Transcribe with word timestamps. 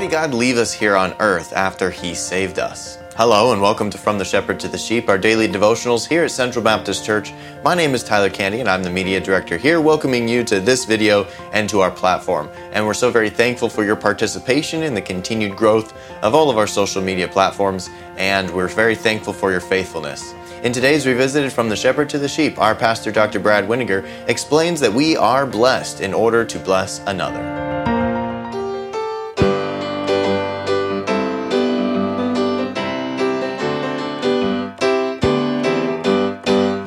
did 0.00 0.10
God 0.10 0.32
leave 0.32 0.56
us 0.56 0.72
here 0.72 0.96
on 0.96 1.14
earth 1.20 1.52
after 1.52 1.90
He 1.90 2.14
saved 2.14 2.58
us? 2.58 2.96
Hello, 3.16 3.52
and 3.52 3.60
welcome 3.60 3.90
to 3.90 3.98
From 3.98 4.16
the 4.16 4.24
Shepherd 4.24 4.58
to 4.60 4.68
the 4.68 4.78
Sheep, 4.78 5.10
our 5.10 5.18
daily 5.18 5.46
devotionals 5.46 6.08
here 6.08 6.24
at 6.24 6.30
Central 6.30 6.64
Baptist 6.64 7.04
Church. 7.04 7.34
My 7.62 7.74
name 7.74 7.94
is 7.94 8.02
Tyler 8.02 8.30
Candy, 8.30 8.60
and 8.60 8.68
I'm 8.68 8.82
the 8.82 8.88
media 8.88 9.20
director 9.20 9.58
here, 9.58 9.78
welcoming 9.78 10.26
you 10.26 10.42
to 10.44 10.58
this 10.58 10.86
video 10.86 11.24
and 11.52 11.68
to 11.68 11.80
our 11.80 11.90
platform. 11.90 12.48
And 12.72 12.86
we're 12.86 12.94
so 12.94 13.10
very 13.10 13.28
thankful 13.28 13.68
for 13.68 13.84
your 13.84 13.94
participation 13.94 14.84
in 14.84 14.94
the 14.94 15.02
continued 15.02 15.54
growth 15.54 15.94
of 16.22 16.34
all 16.34 16.48
of 16.48 16.56
our 16.56 16.66
social 16.66 17.02
media 17.02 17.28
platforms, 17.28 17.90
and 18.16 18.48
we're 18.54 18.68
very 18.68 18.94
thankful 18.94 19.34
for 19.34 19.50
your 19.50 19.60
faithfulness. 19.60 20.32
In 20.62 20.72
today's 20.72 21.06
Revisited 21.06 21.52
from 21.52 21.68
the 21.68 21.76
Shepherd 21.76 22.08
to 22.08 22.18
the 22.18 22.28
Sheep, 22.28 22.58
our 22.58 22.74
pastor, 22.74 23.12
Dr. 23.12 23.38
Brad 23.38 23.68
Weniger, 23.68 24.08
explains 24.28 24.80
that 24.80 24.94
we 24.94 25.18
are 25.18 25.46
blessed 25.46 26.00
in 26.00 26.14
order 26.14 26.42
to 26.46 26.58
bless 26.58 27.00
another. 27.00 27.59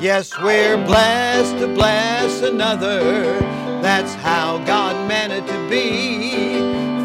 Yes, 0.04 0.38
we're 0.38 0.76
blessed 0.84 1.56
to 1.60 1.66
bless 1.66 2.42
another. 2.42 3.40
That's 3.80 4.12
how 4.12 4.58
God 4.66 5.08
meant 5.08 5.32
it 5.32 5.46
to 5.46 5.70
be. 5.70 6.58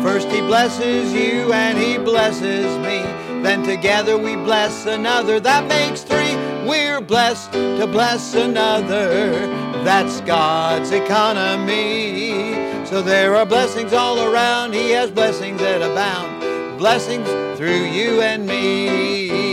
First, 0.03 0.27
He 0.27 0.41
blesses 0.41 1.13
you 1.13 1.53
and 1.53 1.77
He 1.77 1.98
blesses 1.98 2.66
me. 2.80 2.99
Then 3.41 3.63
together 3.63 4.17
we 4.17 4.35
bless 4.35 4.85
another. 4.85 5.39
That 5.39 5.66
makes 5.70 6.02
three. 6.02 6.35
We're 6.67 6.99
blessed 6.99 7.53
to 7.53 7.88
bless 7.88 8.34
another. 8.34 9.47
That's 9.86 10.20
God's 10.20 10.91
economy. 10.91 12.53
So 12.86 13.02
there 13.02 13.34
are 13.38 13.45
blessings 13.45 13.94
all 13.94 14.20
around. 14.20 14.73
He 14.73 14.89
has 14.91 15.09
blessings 15.09 15.61
that 15.61 15.81
abound. 15.81 16.77
Blessings 16.77 17.30
through 17.58 17.86
you 17.86 18.19
and 18.19 18.45
me. 18.45 19.48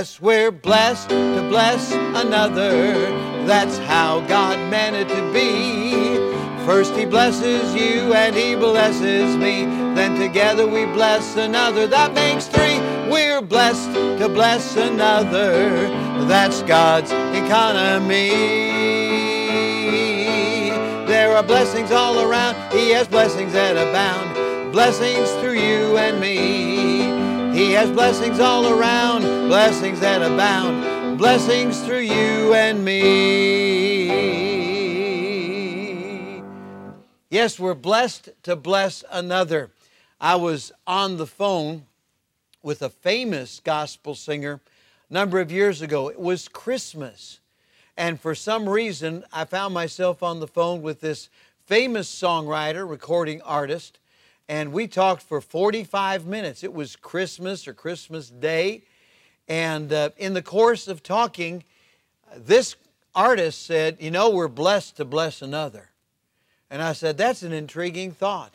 Yes, 0.00 0.18
we're 0.18 0.50
blessed 0.50 1.10
to 1.10 1.46
bless 1.50 1.92
another. 1.92 2.94
That's 3.44 3.76
how 3.76 4.26
God 4.26 4.58
meant 4.70 4.96
it 4.96 5.08
to 5.14 5.30
be. 5.30 6.16
First 6.64 6.96
He 6.96 7.04
blesses 7.04 7.74
you 7.74 8.14
and 8.14 8.34
He 8.34 8.54
blesses 8.54 9.36
me. 9.36 9.66
Then 9.94 10.18
together 10.18 10.66
we 10.66 10.86
bless 10.86 11.36
another. 11.36 11.86
That 11.86 12.14
makes 12.14 12.46
three. 12.46 12.78
We're 13.12 13.42
blessed 13.42 13.92
to 13.92 14.30
bless 14.30 14.74
another. 14.74 15.90
That's 16.26 16.62
God's 16.62 17.10
economy. 17.36 18.30
There 21.06 21.36
are 21.36 21.42
blessings 21.42 21.92
all 21.92 22.20
around. 22.20 22.56
He 22.72 22.88
has 22.92 23.06
blessings 23.06 23.52
that 23.52 23.76
abound. 23.76 24.72
Blessings 24.72 25.30
through 25.42 25.58
you 25.60 25.98
and 25.98 26.18
me. 26.18 26.80
He 27.52 27.72
has 27.72 27.90
blessings 27.90 28.38
all 28.38 28.66
around, 28.66 29.24
blessings 29.50 29.98
that 29.98 30.22
abound, 30.22 31.18
blessings 31.18 31.82
through 31.82 31.98
you 31.98 32.54
and 32.54 32.84
me. 32.84 34.04
Yes, 37.30 37.58
we're 37.58 37.74
blessed 37.74 38.28
to 38.44 38.54
bless 38.54 39.02
another. 39.10 39.72
I 40.20 40.36
was 40.36 40.70
on 40.86 41.16
the 41.16 41.26
phone 41.26 41.86
with 42.62 42.80
a 42.80 42.90
famous 42.90 43.58
gospel 43.58 44.14
singer 44.14 44.60
a 45.10 45.12
number 45.12 45.40
of 45.40 45.50
years 45.50 45.82
ago. 45.82 46.08
It 46.08 46.20
was 46.20 46.46
Christmas. 46.46 47.40
And 47.96 48.20
for 48.20 48.36
some 48.36 48.68
reason, 48.68 49.24
I 49.32 49.46
found 49.46 49.74
myself 49.74 50.22
on 50.22 50.38
the 50.38 50.46
phone 50.46 50.80
with 50.80 51.00
this 51.00 51.28
famous 51.66 52.08
songwriter, 52.08 52.88
recording 52.88 53.42
artist, 53.42 53.98
and 54.48 54.72
we 54.72 54.86
talked 54.86 55.24
for 55.24 55.40
45 55.40 56.24
minutes. 56.24 56.62
It 56.62 56.72
was 56.72 56.94
Christmas 56.94 57.66
or 57.66 57.74
Christmas 57.74 58.30
Day. 58.30 58.84
And 59.50 59.92
uh, 59.92 60.10
in 60.16 60.32
the 60.32 60.42
course 60.42 60.86
of 60.86 61.02
talking, 61.02 61.64
this 62.36 62.76
artist 63.16 63.66
said, 63.66 63.96
You 63.98 64.12
know, 64.12 64.30
we're 64.30 64.46
blessed 64.46 64.96
to 64.98 65.04
bless 65.04 65.42
another. 65.42 65.90
And 66.70 66.80
I 66.80 66.92
said, 66.92 67.18
That's 67.18 67.42
an 67.42 67.52
intriguing 67.52 68.12
thought. 68.12 68.54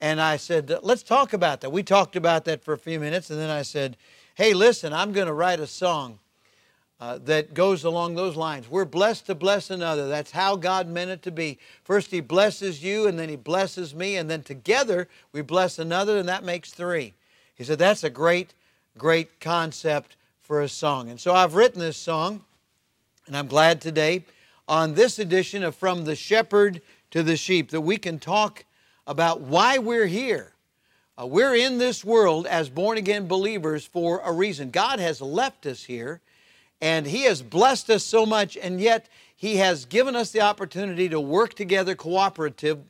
And 0.00 0.20
I 0.20 0.38
said, 0.38 0.76
Let's 0.82 1.04
talk 1.04 1.32
about 1.32 1.60
that. 1.60 1.70
We 1.70 1.84
talked 1.84 2.16
about 2.16 2.44
that 2.46 2.64
for 2.64 2.74
a 2.74 2.78
few 2.78 2.98
minutes. 2.98 3.30
And 3.30 3.38
then 3.38 3.48
I 3.48 3.62
said, 3.62 3.96
Hey, 4.34 4.54
listen, 4.54 4.92
I'm 4.92 5.12
going 5.12 5.28
to 5.28 5.32
write 5.32 5.60
a 5.60 5.68
song 5.68 6.18
uh, 6.98 7.18
that 7.24 7.54
goes 7.54 7.84
along 7.84 8.16
those 8.16 8.34
lines. 8.34 8.68
We're 8.68 8.84
blessed 8.84 9.26
to 9.26 9.36
bless 9.36 9.70
another. 9.70 10.08
That's 10.08 10.32
how 10.32 10.56
God 10.56 10.88
meant 10.88 11.12
it 11.12 11.22
to 11.22 11.30
be. 11.30 11.60
First, 11.84 12.10
He 12.10 12.20
blesses 12.20 12.82
you, 12.82 13.06
and 13.06 13.16
then 13.16 13.28
He 13.28 13.36
blesses 13.36 13.94
me, 13.94 14.16
and 14.16 14.28
then 14.28 14.42
together 14.42 15.06
we 15.30 15.42
bless 15.42 15.78
another, 15.78 16.18
and 16.18 16.28
that 16.28 16.42
makes 16.42 16.72
three. 16.72 17.14
He 17.54 17.62
said, 17.62 17.78
That's 17.78 18.02
a 18.02 18.10
great, 18.10 18.54
great 18.98 19.40
concept 19.40 20.16
for 20.40 20.60
a 20.60 20.68
song. 20.68 21.10
And 21.10 21.18
so 21.18 21.34
I've 21.34 21.54
written 21.54 21.80
this 21.80 21.96
song, 21.96 22.44
and 23.26 23.36
I'm 23.36 23.46
glad 23.46 23.80
today 23.80 24.24
on 24.68 24.94
this 24.94 25.18
edition 25.18 25.62
of 25.62 25.74
From 25.74 26.04
the 26.04 26.14
Shepherd 26.14 26.82
to 27.10 27.22
the 27.22 27.36
Sheep 27.36 27.70
that 27.70 27.80
we 27.80 27.96
can 27.96 28.18
talk 28.18 28.64
about 29.06 29.40
why 29.40 29.78
we're 29.78 30.06
here. 30.06 30.52
Uh, 31.20 31.26
we're 31.26 31.54
in 31.54 31.78
this 31.78 32.04
world 32.04 32.46
as 32.46 32.68
born 32.68 32.98
again 32.98 33.26
believers 33.26 33.84
for 33.84 34.20
a 34.24 34.32
reason. 34.32 34.70
God 34.70 34.98
has 34.98 35.20
left 35.20 35.66
us 35.66 35.84
here 35.84 36.20
and 36.82 37.06
He 37.06 37.22
has 37.22 37.40
blessed 37.42 37.88
us 37.90 38.04
so 38.04 38.26
much, 38.26 38.56
and 38.56 38.80
yet 38.80 39.08
He 39.36 39.56
has 39.56 39.84
given 39.84 40.16
us 40.16 40.32
the 40.32 40.40
opportunity 40.40 41.08
to 41.08 41.20
work 41.20 41.54
together 41.54 41.94
cooperative, 41.94 42.80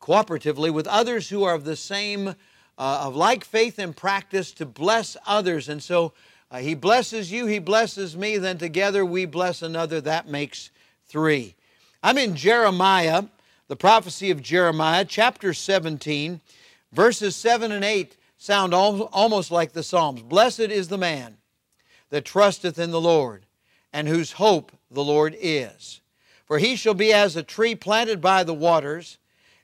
cooperatively 0.00 0.72
with 0.72 0.86
others 0.86 1.28
who 1.28 1.44
are 1.44 1.54
of 1.54 1.64
the 1.64 1.76
same, 1.76 2.34
uh, 2.78 3.02
of 3.04 3.16
like 3.16 3.44
faith 3.44 3.78
and 3.78 3.96
practice 3.96 4.52
to 4.52 4.66
bless 4.66 5.16
others. 5.26 5.68
And 5.68 5.82
so 5.82 6.12
uh, 6.50 6.58
He 6.58 6.74
blesses 6.74 7.30
you, 7.30 7.46
He 7.46 7.58
blesses 7.58 8.16
me, 8.16 8.38
then 8.38 8.58
together 8.58 9.04
we 9.04 9.24
bless 9.24 9.62
another. 9.62 10.00
That 10.00 10.28
makes 10.28 10.70
three. 11.06 11.54
I'm 12.02 12.18
in 12.18 12.36
Jeremiah, 12.36 13.24
the 13.68 13.76
prophecy 13.76 14.30
of 14.30 14.42
Jeremiah, 14.42 15.04
chapter 15.04 15.54
17, 15.54 16.40
verses 16.92 17.34
7 17.36 17.72
and 17.72 17.84
8 17.84 18.16
sound 18.36 18.74
almost 18.74 19.50
like 19.50 19.72
the 19.72 19.82
Psalms. 19.82 20.22
Blessed 20.22 20.60
is 20.60 20.88
the 20.88 20.98
man 20.98 21.38
that 22.10 22.24
trusteth 22.24 22.78
in 22.78 22.90
the 22.90 23.00
Lord, 23.00 23.46
and 23.92 24.06
whose 24.06 24.32
hope 24.32 24.72
the 24.90 25.02
Lord 25.02 25.34
is. 25.40 26.00
For 26.44 26.58
he 26.58 26.76
shall 26.76 26.94
be 26.94 27.12
as 27.12 27.36
a 27.36 27.42
tree 27.42 27.74
planted 27.74 28.20
by 28.20 28.44
the 28.44 28.54
waters, 28.54 29.18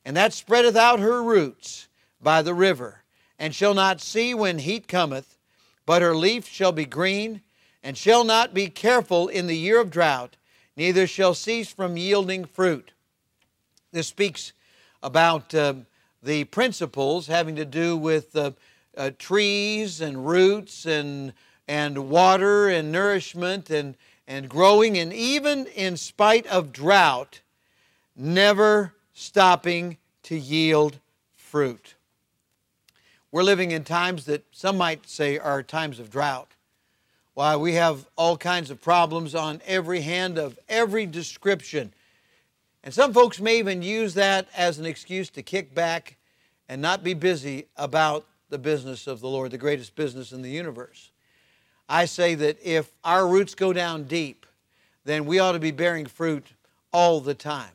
and 0.05 0.17
that 0.17 0.33
spreadeth 0.33 0.77
out 0.77 0.99
her 0.99 1.23
roots 1.23 1.89
by 2.23 2.43
the 2.43 2.55
river, 2.55 3.00
and 3.41 3.53
shall 3.55 3.75
not 3.75 4.01
see 4.01 4.35
when 4.35 4.59
heat 4.59 4.87
cometh, 4.87 5.37
but 5.87 6.03
her 6.03 6.15
leaf 6.15 6.47
shall 6.47 6.71
be 6.71 6.85
green, 6.85 7.41
and 7.83 7.97
shall 7.97 8.23
not 8.23 8.55
be 8.55 8.69
careful 8.69 9.27
in 9.27 9.49
the 9.49 9.57
year 9.57 9.81
of 9.81 9.91
drought, 9.91 10.37
neither 10.77 11.07
shall 11.07 11.35
cease 11.35 11.73
from 11.73 11.97
yielding 11.97 12.45
fruit. 12.45 12.93
This 13.91 14.07
speaks 14.07 14.53
about 15.03 15.53
uh, 15.55 15.75
the 16.23 16.45
principles 16.45 17.27
having 17.27 17.57
to 17.57 17.65
do 17.65 17.97
with 17.97 18.37
uh, 18.37 18.53
uh, 18.97 19.11
trees 19.19 20.01
and 20.01 20.29
roots 20.29 20.87
and 20.87 21.33
and 21.71 22.11
water 22.11 22.69
and 22.69 22.91
nourishment 22.91 23.71
and, 23.71 23.97
and 24.27 24.49
growing, 24.49 24.99
and 24.99 25.13
even 25.13 25.67
in 25.67 25.97
spite 25.97 26.45
of 26.49 26.73
drought, 26.73 27.43
never 28.17 28.93
stopping 29.15 29.97
to 30.25 30.37
yield 30.37 30.99
fruit. 31.37 31.95
We're 33.33 33.43
living 33.45 33.71
in 33.71 33.85
times 33.85 34.25
that 34.25 34.45
some 34.51 34.77
might 34.77 35.09
say 35.09 35.39
are 35.39 35.63
times 35.63 36.01
of 36.01 36.11
drought. 36.11 36.49
Why, 37.35 37.55
we 37.55 37.75
have 37.75 38.09
all 38.17 38.37
kinds 38.37 38.71
of 38.71 38.83
problems 38.83 39.35
on 39.37 39.63
every 39.67 40.01
hand 40.01 40.37
of 40.37 40.59
every 40.69 41.07
description. 41.07 41.93
And 42.83 42.93
some 42.93 43.13
folks 43.13 43.41
may 43.41 43.59
even 43.59 43.83
use 43.83 44.15
that 44.15 44.49
as 44.57 44.79
an 44.79 44.87
excuse 44.87 45.31
to 45.31 45.43
kick 45.43 45.75
back 45.75 46.17
and 46.69 46.83
not 46.83 47.05
be 47.05 47.15
busy 47.15 47.67
about 47.77 48.27
the 48.49 48.59
business 48.59 49.07
of 49.07 49.21
the 49.21 49.29
Lord, 49.29 49.53
the 49.53 49.59
greatest 49.59 49.95
business 49.95 50.33
in 50.33 50.43
the 50.43 50.51
universe. 50.51 51.13
I 51.89 52.07
say 52.07 52.35
that 52.35 52.59
if 52.63 52.91
our 53.05 53.29
roots 53.29 53.55
go 53.55 53.73
down 53.73 54.05
deep, 54.05 54.45
then 55.05 55.25
we 55.25 55.39
ought 55.39 55.53
to 55.53 55.61
be 55.61 55.71
bearing 55.71 56.07
fruit 56.07 56.47
all 56.93 57.21
the 57.21 57.35
time. 57.35 57.71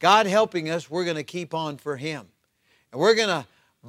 God 0.00 0.26
helping 0.26 0.68
us, 0.68 0.90
we're 0.90 1.04
going 1.04 1.16
to 1.16 1.22
keep 1.22 1.54
on 1.54 1.76
for 1.76 1.96
Him. 1.96 2.26
And 2.90 3.00
we're 3.00 3.14
going 3.14 3.28
to 3.28 3.46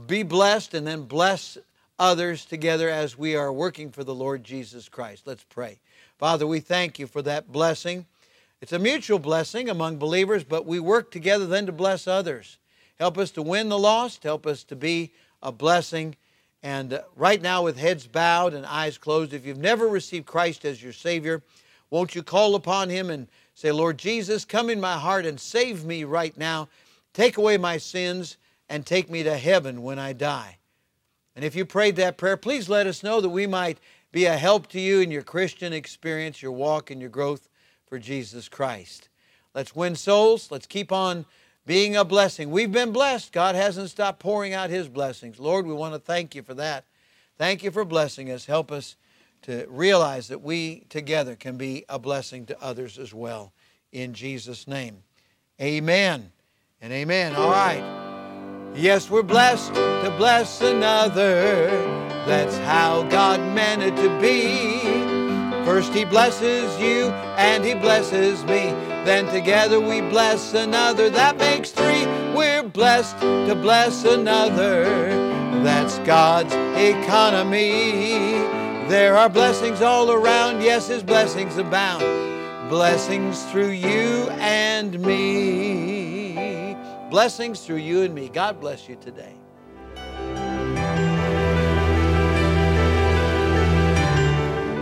be 0.08 0.24
blessed 0.24 0.74
and 0.74 0.86
then 0.86 1.04
bless 1.04 1.58
others 2.00 2.46
together 2.46 2.90
as 2.90 3.18
we 3.18 3.36
are 3.36 3.52
working 3.52 3.92
for 3.92 4.04
the 4.04 4.16
Lord 4.16 4.44
Jesus 4.44 4.90
Christ. 4.90 5.24
Let's 5.26 5.44
pray. 5.44 5.80
Father, 6.18 6.48
we 6.48 6.60
thank 6.60 7.00
you 7.00 7.08
for 7.08 7.22
that 7.22 7.52
blessing. 7.52 8.06
It's 8.62 8.74
a 8.74 8.80
mutual 8.80 9.20
blessing 9.20 9.70
among 9.70 9.98
believers, 9.98 10.44
but 10.44 10.66
we 10.66 10.80
work 10.80 11.12
together 11.12 11.46
then 11.46 11.66
to 11.66 11.72
bless 11.72 12.08
others. 12.08 12.58
Help 13.00 13.18
us 13.18 13.32
to 13.32 13.42
win 13.42 13.70
the 13.70 13.80
lost, 13.80 14.24
help 14.24 14.46
us 14.46 14.64
to 14.66 14.76
be 14.76 15.12
a 15.42 15.52
blessing 15.52 16.16
and 16.64 16.94
uh, 16.94 17.02
right 17.16 17.42
now, 17.42 17.64
with 17.64 17.78
heads 17.78 18.08
bowed 18.08 18.54
and 18.54 18.66
eyes 18.66 18.98
closed, 18.98 19.34
if 19.34 19.46
you've 19.46 19.58
never 19.58 19.88
received 19.88 20.26
Christ 20.26 20.66
as 20.66 20.82
your 20.82 20.94
Savior, 20.94 21.42
won't 21.90 22.16
you 22.16 22.24
call 22.24 22.56
upon 22.56 22.90
Him 22.90 23.10
and 23.10 23.28
say, 23.56 23.72
Lord 23.72 23.98
Jesus, 23.98 24.46
come 24.46 24.70
in 24.70 24.80
my 24.80 24.98
heart 24.98 25.26
and 25.26 25.40
save 25.40 25.86
me 25.86 26.04
right 26.04 26.38
now. 26.38 26.70
Take 27.14 27.38
away 27.38 27.58
my 27.58 27.78
sins 27.78 28.38
and 28.72 28.86
take 28.86 29.10
me 29.10 29.22
to 29.22 29.38
heaven 29.38 29.84
when 29.84 30.00
I 30.00 30.14
die. 30.14 30.58
And 31.36 31.44
if 31.44 31.56
you 31.56 31.66
prayed 31.66 31.98
that 31.98 32.18
prayer, 32.18 32.38
please 32.38 32.70
let 32.70 32.88
us 32.88 33.04
know 33.04 33.20
that 33.20 33.30
we 33.30 33.46
might 33.46 33.80
be 34.14 34.26
a 34.26 34.38
help 34.38 34.68
to 34.68 34.80
you 34.80 35.02
in 35.02 35.12
your 35.12 35.24
Christian 35.24 35.74
experience, 35.74 36.42
your 36.42 36.54
walk, 36.54 36.90
and 36.90 37.02
your 37.02 37.10
growth 37.10 37.50
for 37.86 38.00
Jesus 38.00 38.48
Christ. 38.48 39.10
Let's 39.54 39.76
win 39.76 39.96
souls. 39.96 40.50
Let's 40.50 40.68
keep 40.68 40.92
on 40.92 41.26
being 41.66 41.98
a 41.98 42.06
blessing. 42.06 42.50
We've 42.50 42.72
been 42.72 42.94
blessed. 42.94 43.34
God 43.34 43.56
hasn't 43.56 43.90
stopped 43.90 44.20
pouring 44.20 44.54
out 44.54 44.70
His 44.70 44.88
blessings. 44.88 45.38
Lord, 45.38 45.66
we 45.66 45.74
want 45.74 45.94
to 45.94 46.00
thank 46.00 46.34
you 46.34 46.42
for 46.42 46.54
that. 46.54 46.86
Thank 47.38 47.64
you 47.64 47.72
for 47.72 47.84
blessing 47.84 48.32
us. 48.32 48.46
Help 48.46 48.72
us 48.72 48.96
to 49.42 49.66
realize 49.70 50.30
that 50.30 50.42
we 50.42 50.86
together 50.88 51.36
can 51.36 51.58
be 51.58 51.84
a 51.90 52.00
blessing 52.00 52.46
to 52.46 52.62
others 52.62 52.98
as 52.98 53.14
well. 53.14 53.52
In 53.92 54.14
Jesus' 54.14 54.66
name. 54.66 55.04
Amen 55.60 56.32
and 56.80 56.94
amen. 56.94 57.36
All 57.36 57.52
right. 57.52 58.11
Yes, 58.74 59.10
we're 59.10 59.22
blessed 59.22 59.74
to 59.74 60.14
bless 60.18 60.62
another. 60.62 61.70
That's 62.26 62.58
how 62.60 63.04
God 63.04 63.42
meant 63.54 63.84
it 63.84 63.98
to 63.98 64.20
be. 64.22 64.80
First, 65.66 65.94
He 65.94 66.06
blesses 66.06 66.80
you 66.80 67.08
and 67.38 67.66
He 67.66 67.74
blesses 67.74 68.46
me. 68.46 68.72
Then 69.04 69.26
together 69.26 69.80
we 69.80 70.00
bless 70.00 70.54
another. 70.54 71.10
That 71.10 71.38
makes 71.38 71.72
three. 71.72 72.06
We're 72.34 72.64
blessed 72.64 73.20
to 73.20 73.56
bless 73.56 74.06
another. 74.06 74.86
That's 75.64 76.00
God's 76.00 76.54
economy. 76.80 78.40
There 78.88 79.18
are 79.18 79.30
blessings 79.30 79.82
all 79.82 80.12
around. 80.12 80.62
Yes, 80.62 80.88
His 80.88 81.04
blessings 81.04 81.58
abound. 81.58 82.70
Blessings 82.70 83.44
through 83.52 83.72
you 83.72 84.30
and 84.40 84.98
me. 85.02 86.01
Blessings 87.12 87.60
through 87.66 87.76
you 87.76 88.04
and 88.04 88.16
me. 88.16 88.30
God 88.30 88.62
bless 88.62 88.88
you 88.88 88.96
today. 88.96 89.36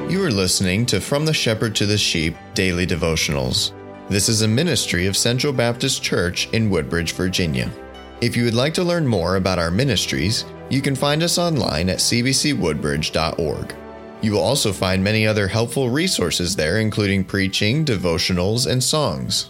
You 0.07 0.23
are 0.23 0.29
listening 0.29 0.85
to 0.85 1.01
From 1.01 1.25
the 1.25 1.33
Shepherd 1.33 1.75
to 1.77 1.87
the 1.87 1.97
Sheep 1.97 2.35
Daily 2.53 2.85
Devotionals. 2.85 3.73
This 4.09 4.29
is 4.29 4.43
a 4.43 4.47
ministry 4.47 5.07
of 5.07 5.17
Central 5.17 5.51
Baptist 5.51 6.03
Church 6.03 6.47
in 6.51 6.69
Woodbridge, 6.69 7.13
Virginia. 7.13 7.71
If 8.21 8.37
you 8.37 8.43
would 8.43 8.53
like 8.53 8.75
to 8.75 8.83
learn 8.83 9.07
more 9.07 9.37
about 9.37 9.57
our 9.57 9.71
ministries, 9.71 10.45
you 10.69 10.83
can 10.83 10.95
find 10.95 11.23
us 11.23 11.39
online 11.39 11.89
at 11.89 11.97
cbcwoodbridge.org. 11.97 13.75
You 14.21 14.33
will 14.33 14.39
also 14.39 14.71
find 14.71 15.03
many 15.03 15.25
other 15.25 15.47
helpful 15.47 15.89
resources 15.89 16.55
there, 16.55 16.79
including 16.79 17.23
preaching, 17.23 17.83
devotionals, 17.83 18.71
and 18.71 18.83
songs. 18.83 19.49